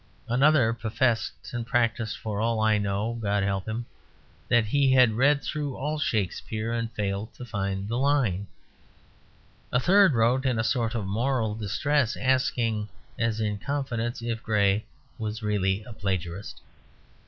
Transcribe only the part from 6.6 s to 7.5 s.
and failed to